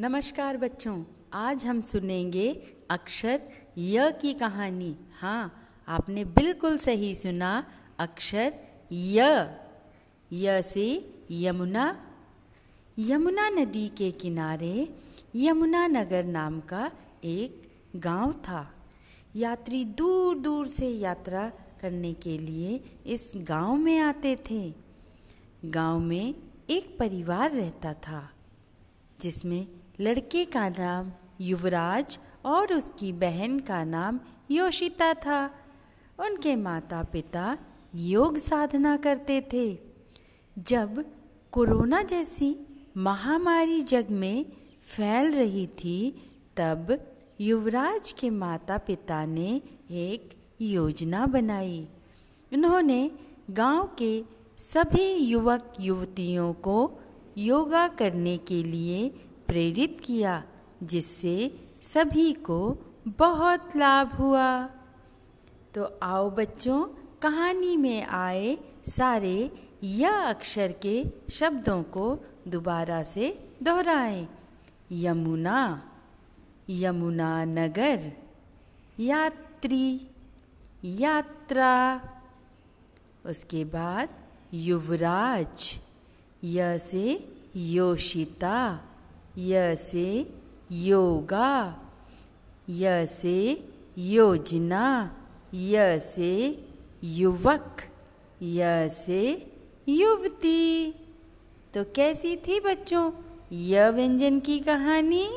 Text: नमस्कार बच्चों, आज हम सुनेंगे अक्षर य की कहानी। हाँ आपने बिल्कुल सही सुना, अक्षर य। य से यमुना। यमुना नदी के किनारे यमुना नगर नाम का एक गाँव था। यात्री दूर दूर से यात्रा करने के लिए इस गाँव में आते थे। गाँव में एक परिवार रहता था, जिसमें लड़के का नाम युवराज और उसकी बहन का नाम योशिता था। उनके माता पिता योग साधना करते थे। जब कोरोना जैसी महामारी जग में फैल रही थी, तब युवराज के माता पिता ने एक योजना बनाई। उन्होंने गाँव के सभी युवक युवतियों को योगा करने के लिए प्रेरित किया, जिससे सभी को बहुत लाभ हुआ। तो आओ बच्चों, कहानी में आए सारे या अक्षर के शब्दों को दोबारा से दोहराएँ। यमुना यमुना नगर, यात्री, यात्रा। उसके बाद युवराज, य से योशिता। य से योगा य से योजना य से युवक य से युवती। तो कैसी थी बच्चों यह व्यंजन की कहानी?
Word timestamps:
नमस्कार 0.00 0.56
बच्चों, 0.56 1.04
आज 1.32 1.64
हम 1.64 1.80
सुनेंगे 1.80 2.48
अक्षर 2.90 3.40
य 3.78 4.10
की 4.20 4.32
कहानी। 4.34 4.96
हाँ 5.20 5.42
आपने 5.88 6.24
बिल्कुल 6.24 6.76
सही 6.76 7.14
सुना, 7.14 7.50
अक्षर 7.98 8.54
य। 8.92 9.24
य 10.32 10.62
से 10.62 10.86
यमुना। 11.30 11.84
यमुना 12.98 13.48
नदी 13.48 13.86
के 13.88 14.10
किनारे 14.10 14.88
यमुना 15.36 15.86
नगर 15.86 16.24
नाम 16.24 16.60
का 16.60 16.90
एक 17.24 17.70
गाँव 17.96 18.32
था। 18.32 18.62
यात्री 19.36 19.84
दूर 19.84 20.38
दूर 20.38 20.66
से 20.66 20.88
यात्रा 20.88 21.52
करने 21.80 22.12
के 22.14 22.38
लिए 22.38 22.80
इस 23.06 23.32
गाँव 23.36 23.74
में 23.74 23.98
आते 23.98 24.36
थे। 24.50 24.72
गाँव 25.64 26.00
में 26.00 26.34
एक 26.70 26.98
परिवार 26.98 27.50
रहता 27.50 27.92
था, 27.92 28.30
जिसमें 29.20 29.66
लड़के 30.00 30.44
का 30.44 30.68
नाम 30.68 31.12
युवराज 31.40 32.18
और 32.44 32.72
उसकी 32.72 33.12
बहन 33.12 33.58
का 33.58 33.84
नाम 33.84 34.20
योशिता 34.50 35.14
था। 35.14 35.50
उनके 36.18 36.56
माता 36.56 37.02
पिता 37.02 37.58
योग 37.94 38.38
साधना 38.38 38.96
करते 38.96 39.48
थे। 39.52 39.78
जब 40.58 41.04
कोरोना 41.52 42.02
जैसी 42.02 42.56
महामारी 42.96 43.80
जग 43.80 44.06
में 44.10 44.46
फैल 44.82 45.30
रही 45.30 45.66
थी, 45.66 46.30
तब 46.56 46.98
युवराज 47.40 48.12
के 48.12 48.30
माता 48.30 48.78
पिता 48.78 49.26
ने 49.26 49.62
एक 49.90 50.30
योजना 50.60 51.26
बनाई। 51.26 51.88
उन्होंने 52.52 53.10
गाँव 53.50 53.96
के 53.98 54.24
सभी 54.58 55.12
युवक 55.12 55.72
युवतियों 55.80 56.52
को 56.52 56.98
योगा 57.38 57.88
करने 57.88 58.38
के 58.38 58.62
लिए 58.62 59.14
प्रेरित 59.50 60.00
किया, 60.04 60.44
जिससे 60.82 61.60
सभी 61.82 62.32
को 62.32 62.78
बहुत 63.08 63.76
लाभ 63.76 64.12
हुआ। 64.12 64.66
तो 65.74 65.98
आओ 66.02 66.30
बच्चों, 66.30 66.84
कहानी 67.22 67.76
में 67.76 68.04
आए 68.04 68.58
सारे 68.88 69.50
या 69.84 70.12
अक्षर 70.12 70.72
के 70.72 71.04
शब्दों 71.30 71.82
को 71.82 72.18
दोबारा 72.48 73.02
से 73.02 73.50
दोहराएँ। 73.62 74.28
यमुना 74.92 75.86
यमुना 76.70 77.44
नगर, 77.44 78.12
यात्री, 79.00 80.10
यात्रा। 80.84 82.00
उसके 83.26 83.64
बाद 83.64 84.08
युवराज, 84.54 85.80
य 86.44 86.78
से 86.78 87.32
योशिता। 87.56 88.86
य 89.38 89.76
से 89.76 90.34
योगा 90.72 91.76
य 92.70 93.06
से 93.06 93.68
योजना 93.98 95.16
य 95.54 95.98
से 95.98 96.64
युवक 97.04 97.76
य 98.42 98.88
से 98.88 99.52
युवती। 99.88 100.94
तो 101.74 101.84
कैसी 101.84 102.36
थी 102.36 102.60
बच्चों 102.60 103.10
यह 103.52 103.88
व्यंजन 103.88 104.40
की 104.40 104.58
कहानी? 104.58 105.28